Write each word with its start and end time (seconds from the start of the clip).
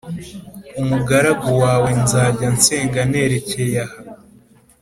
umugaragu 0.81 1.49
wawe 1.61 1.89
nzajya 2.03 2.47
nsenga 2.55 3.01
nerekeye 3.09 3.77
aha. 3.85 3.97